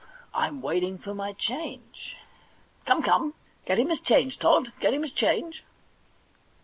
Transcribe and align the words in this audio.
I'm 0.33 0.63
waiting 0.63 0.97
for 0.97 1.13
my 1.13 1.31
change.' 1.33 2.15
* 2.51 2.85
Come, 2.87 3.03
come; 3.03 3.35
get 3.67 3.77
him 3.77 3.89
his 3.89 4.01
change. 4.01 4.39
Tod; 4.39 4.73
get 4.79 4.95
him 4.95 5.03
his 5.03 5.11
change.' 5.11 5.63